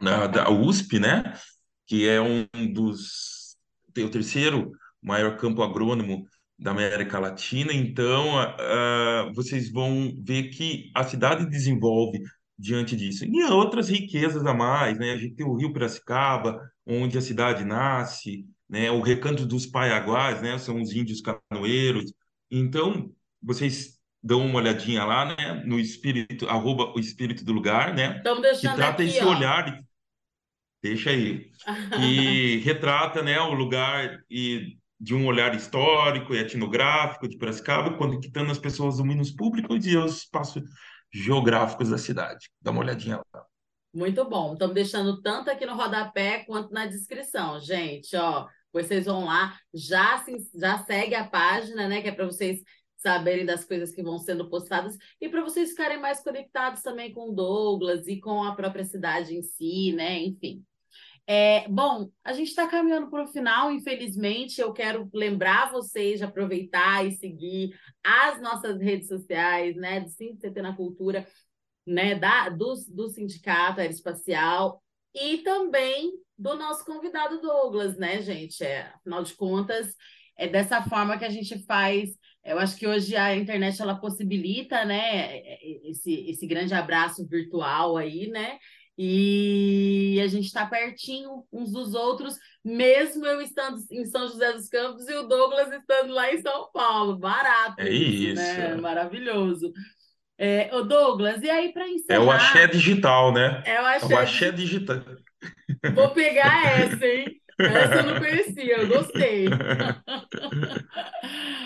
[0.00, 1.38] na, da USP, né?
[1.86, 3.56] Que é um dos
[3.94, 6.26] tem o terceiro maior campo agrônomo
[6.64, 7.74] da América Latina.
[7.74, 12.22] Então, uh, vocês vão ver que a cidade desenvolve
[12.58, 13.26] diante disso.
[13.26, 15.12] E outras riquezas a mais, né?
[15.12, 18.90] A gente tem o Rio Piracicaba, onde a cidade nasce, né?
[18.90, 20.56] O Recanto dos Paiaguás, né?
[20.56, 22.14] São os índios canoeiros.
[22.50, 23.10] Então,
[23.42, 25.62] vocês dão uma olhadinha lá, né?
[25.66, 28.16] No espírito, arroba o espírito do lugar, né?
[28.16, 29.36] Estamos deixando que trata aqui, esse ó.
[29.36, 29.78] olhar,
[30.82, 31.50] deixa aí,
[31.94, 38.50] que retrata, né, o lugar e de um olhar histórico e etnográfico de Piracicaba, conectando
[38.50, 40.62] as pessoas do Minas Públicos e os espaços
[41.12, 42.50] geográficos da cidade.
[42.60, 43.44] Dá uma olhadinha lá.
[43.94, 44.54] Muito bom.
[44.54, 48.16] Estamos deixando tanto aqui no rodapé quanto na descrição, gente.
[48.16, 52.02] Ó, vocês vão lá, já, já segue a página, né?
[52.02, 52.60] Que é para vocês
[52.96, 57.30] saberem das coisas que vão sendo postadas e para vocês ficarem mais conectados também com
[57.30, 60.18] o Douglas e com a própria cidade em si, né?
[60.22, 60.64] Enfim.
[61.26, 64.60] É, bom, a gente está caminhando para o final, infelizmente.
[64.60, 70.00] Eu quero lembrar vocês de aproveitar e seguir as nossas redes sociais, né?
[70.00, 71.26] Do CT na Cultura,
[71.86, 72.14] né?
[72.14, 74.82] Da, do, do Sindicato Aeroespacial
[75.14, 78.62] e também do nosso convidado Douglas, né, gente?
[78.62, 79.94] É, afinal de contas,
[80.36, 82.10] é dessa forma que a gente faz
[82.44, 85.40] eu acho que hoje a internet ela possibilita, né,
[85.88, 88.58] esse, esse grande abraço virtual aí, né?
[88.96, 94.68] E a gente está pertinho uns dos outros, mesmo eu estando em São José dos
[94.68, 97.16] Campos e o Douglas estando lá em São Paulo.
[97.18, 98.76] Barato, é isso, né?
[98.76, 99.72] Maravilhoso.
[100.38, 102.20] É, o Douglas, e aí para encerrar.
[102.20, 103.62] É o axé digital, né?
[103.66, 105.02] É o axé, é o axé digital.
[105.94, 107.40] Vou pegar essa, hein?
[107.56, 109.46] Essa eu não conhecia, eu gostei.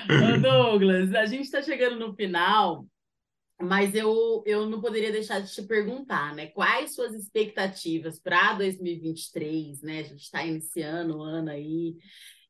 [0.34, 2.84] Ô Douglas, a gente está chegando no final,
[3.60, 6.46] mas eu, eu não poderia deixar de te perguntar, né?
[6.46, 10.00] Quais suas expectativas para 2023, né?
[10.00, 11.96] A gente está iniciando o ano aí.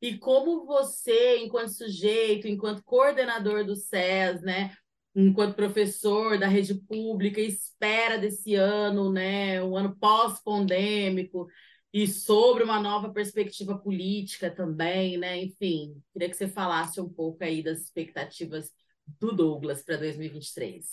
[0.01, 4.71] E como você, enquanto sujeito, enquanto coordenador do SES, né?
[5.15, 9.63] Enquanto professor da rede pública, espera desse ano, né?
[9.63, 11.47] Um ano pós-pandêmico
[11.91, 15.41] e sobre uma nova perspectiva política também, né?
[15.41, 18.71] Enfim, queria que você falasse um pouco aí das expectativas
[19.19, 20.85] do Douglas para 2023.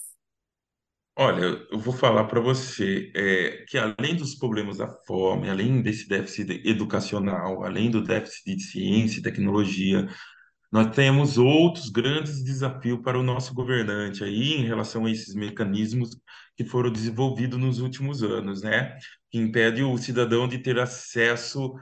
[1.18, 6.06] Olha, eu vou falar para você é, que além dos problemas da fome, além desse
[6.06, 10.06] déficit educacional, além do déficit de ciência e tecnologia,
[10.70, 16.10] nós temos outros grandes desafios para o nosso governante aí em relação a esses mecanismos
[16.54, 18.98] que foram desenvolvidos nos últimos anos, né?
[19.30, 21.74] Que impede o cidadão de ter acesso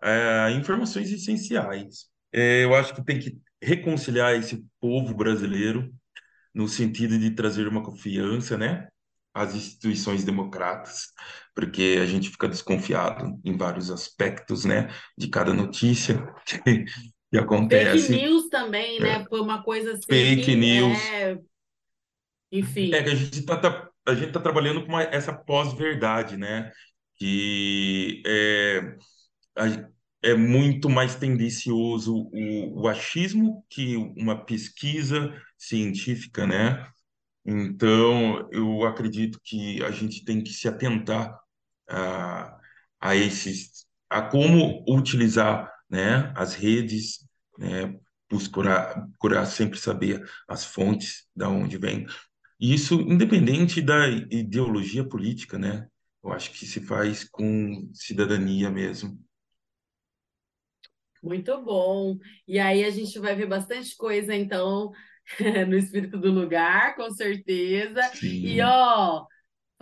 [0.00, 2.06] a informações essenciais.
[2.32, 5.92] É, eu acho que tem que reconciliar esse povo brasileiro
[6.54, 8.88] no sentido de trazer uma confiança, né?
[9.34, 11.08] às instituições democratas,
[11.54, 16.84] porque a gente fica desconfiado em vários aspectos, né, de cada notícia que,
[17.30, 18.08] que acontece.
[18.08, 19.24] Fake news também, né?
[19.28, 20.02] Foi uma coisa assim.
[20.06, 20.98] Fake news.
[21.10, 21.38] É...
[22.52, 22.92] Enfim.
[22.92, 26.70] É que a gente está a gente tá trabalhando com uma, essa pós-verdade, né?
[27.16, 28.96] Que é,
[30.22, 36.86] é muito mais tendencioso o, o achismo que uma pesquisa científica, né?
[37.44, 41.36] Então, eu acredito que a gente tem que se atentar
[41.88, 42.56] a,
[43.00, 47.26] a esses, a como utilizar né, as redes,
[47.58, 47.98] né,
[48.28, 52.06] procurar, procurar sempre saber as fontes da onde vem.
[52.60, 55.88] Isso independente da ideologia política, né?
[56.22, 59.18] Eu acho que se faz com cidadania mesmo.
[61.22, 62.18] Muito bom.
[62.48, 64.90] E aí a gente vai ver bastante coisa, então,
[65.68, 68.02] no espírito do lugar, com certeza.
[68.14, 68.46] Sim.
[68.46, 69.24] E ó,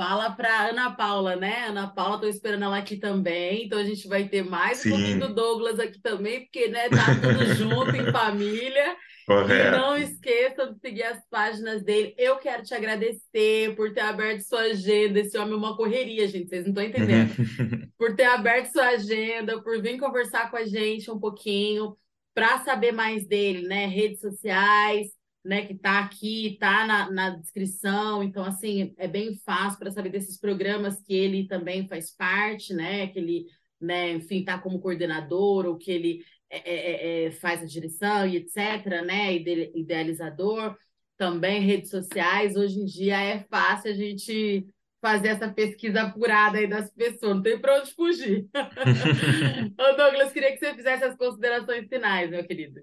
[0.00, 1.66] fala para Ana Paula, né?
[1.66, 3.66] Ana Paula, estou esperando ela aqui também.
[3.66, 4.88] Então a gente vai ter mais Sim.
[4.88, 8.96] um pouquinho do Douglas aqui também, porque né, tá tudo junto em família.
[9.26, 9.76] Correto.
[9.76, 12.14] E não esqueçam de seguir as páginas dele.
[12.16, 15.20] Eu quero te agradecer por ter aberto sua agenda.
[15.20, 17.34] Esse homem é uma correria, gente, vocês não estão entendendo.
[17.98, 21.94] por ter aberto sua agenda, por vir conversar com a gente um pouquinho,
[22.34, 23.84] para saber mais dele, né?
[23.84, 25.08] Redes sociais,
[25.44, 25.66] né?
[25.66, 28.22] Que tá aqui, tá na, na descrição.
[28.22, 33.06] Então, assim, é bem fácil para saber desses programas que ele também faz parte, né?
[33.08, 33.46] Que ele,
[33.80, 38.26] né, enfim, tá como coordenador, ou que ele é é, é, é, faz a direção
[38.26, 39.34] e etc., né?
[39.34, 40.76] Idealizador,
[41.16, 42.56] também redes sociais.
[42.56, 44.66] Hoje em dia é fácil a gente
[45.00, 48.46] fazer essa pesquisa apurada aí das pessoas, não tem para onde fugir.
[49.78, 52.82] Ô Douglas, queria que você fizesse as considerações finais, meu querido.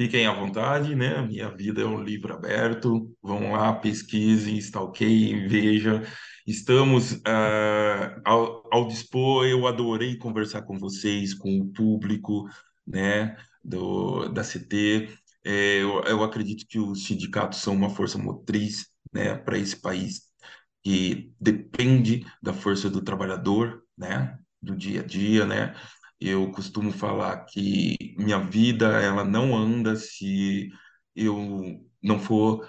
[0.00, 1.20] Fiquem à vontade, né?
[1.20, 3.14] Minha vida é um livro aberto.
[3.22, 6.00] Vão lá, pesquisem, stalkeiem, vejam.
[6.46, 9.44] Estamos uh, ao, ao, dispor.
[9.44, 12.48] Eu adorei conversar com vocês, com o público,
[12.86, 13.36] né?
[13.62, 15.10] Do, da CT.
[15.44, 19.34] É, eu, eu acredito que os sindicatos são uma força motriz, né?
[19.34, 20.22] Para esse país
[20.82, 24.38] que depende da força do trabalhador, né?
[24.62, 25.74] Do dia a dia, né?
[26.20, 30.70] Eu costumo falar que minha vida ela não anda se
[31.16, 32.68] eu não for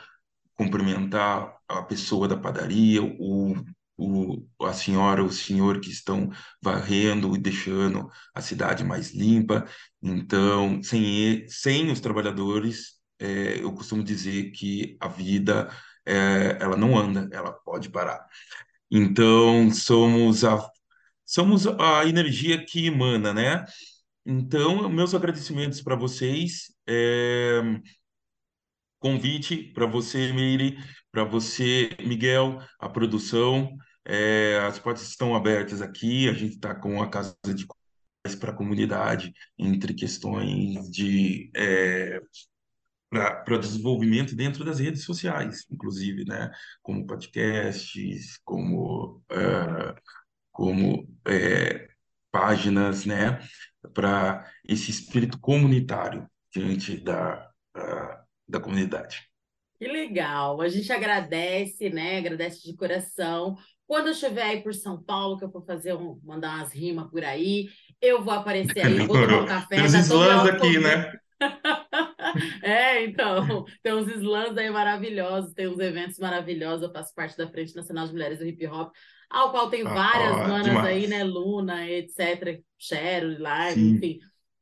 [0.55, 3.55] cumprimentar a pessoa da padaria, o,
[3.97, 6.29] o, a senhora, o senhor que estão
[6.61, 9.67] varrendo e deixando a cidade mais limpa.
[10.01, 15.69] Então, sem, sem os trabalhadores, é, eu costumo dizer que a vida
[16.05, 18.25] é, ela não anda, ela pode parar.
[18.91, 20.57] Então, somos a
[21.31, 23.65] somos a energia que emana, né?
[24.25, 26.73] Então, meus agradecimentos para vocês.
[26.85, 27.61] É...
[28.99, 30.77] Convite para você, Meire,
[31.11, 33.75] para você, Miguel, a produção.
[34.03, 34.59] É...
[34.67, 36.27] As portas estão abertas aqui.
[36.27, 37.65] A gente está com a casa de
[38.39, 42.21] para a comunidade entre questões de é,
[43.09, 46.51] para desenvolvimento dentro das redes sociais, inclusive, né?
[46.83, 49.95] Como podcasts, como uh,
[50.51, 51.87] como é,
[52.31, 53.39] páginas, né,
[53.93, 59.29] para esse espírito comunitário diante da, da, da comunidade.
[59.77, 60.61] Que legal!
[60.61, 62.19] A gente agradece, né?
[62.19, 63.57] Agradece de coração.
[63.87, 67.09] Quando eu estiver aí por São Paulo, que eu vou fazer um, mandar umas rimas
[67.09, 67.67] por aí,
[67.99, 69.77] eu vou aparecer aí, vou tomar um café.
[69.77, 71.11] Tem os slams aqui, né?
[72.61, 77.49] é, então, tem uns slams aí maravilhosos, tem uns eventos maravilhosos, eu faço parte da
[77.49, 78.93] Frente Nacional de Mulheres do Hip Hop,
[79.31, 80.87] ao qual tem ah, várias ah, manas demais.
[80.87, 81.23] aí, né?
[81.23, 82.61] Luna, etc.
[82.77, 84.19] Cheryl, Live, enfim,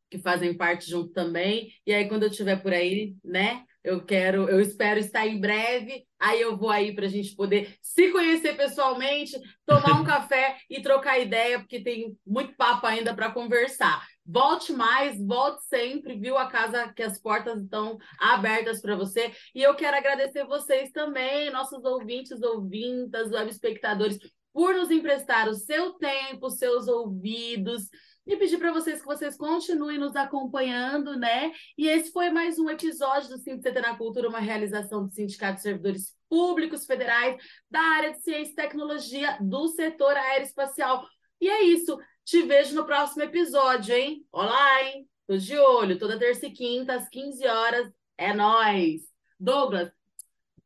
[0.09, 1.71] que fazem parte junto também.
[1.85, 3.63] E aí, quando eu estiver por aí, né?
[3.81, 6.05] Eu quero, eu espero estar em breve.
[6.19, 10.81] Aí eu vou aí para a gente poder se conhecer pessoalmente, tomar um café e
[10.81, 14.05] trocar ideia, porque tem muito papo ainda para conversar.
[14.25, 16.37] Volte mais, volte sempre, viu?
[16.37, 19.31] A casa que as portas estão abertas para você.
[19.55, 24.19] E eu quero agradecer vocês também, nossos ouvintes, ouvintas, web espectadores
[24.53, 27.89] por nos emprestar o seu tempo, seus ouvidos
[28.29, 31.51] e pedir para vocês que vocês continuem nos acompanhando, né?
[31.75, 35.63] E esse foi mais um episódio do CT na Cultura, uma realização do Sindicato de
[35.63, 37.41] Servidores Públicos Federais
[37.71, 41.07] da área de Ciência e Tecnologia do setor aeroespacial.
[41.41, 41.97] E é isso.
[42.23, 44.23] Te vejo no próximo episódio, hein?
[44.31, 45.09] Olá, hein?
[45.25, 47.91] Tô de olho, toda terça e quinta, às 15 horas.
[48.15, 49.01] É nós.
[49.39, 49.91] Douglas,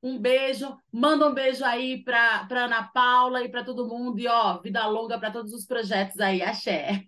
[0.04, 4.20] um beijo, manda um beijo aí para Ana Paula e para todo mundo.
[4.20, 6.42] E ó, vida longa para todos os projetos aí.
[6.42, 7.06] Axé.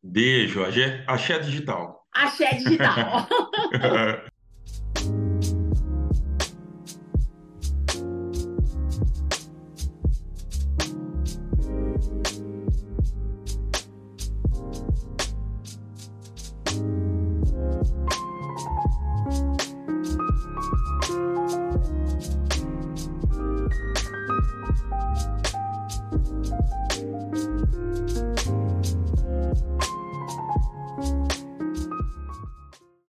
[0.00, 2.06] Beijo, axé, axé digital.
[2.14, 3.26] Axé digital.